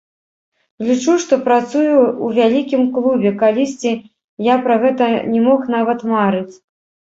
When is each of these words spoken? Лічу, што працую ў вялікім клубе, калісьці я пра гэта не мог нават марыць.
Лічу, 0.87 1.11
што 1.25 1.33
працую 1.47 1.93
ў 1.97 2.27
вялікім 2.39 2.81
клубе, 2.97 3.33
калісьці 3.43 3.93
я 4.53 4.59
пра 4.67 4.81
гэта 4.87 5.13
не 5.37 5.45
мог 5.47 5.59
нават 5.79 5.99
марыць. 6.17 6.51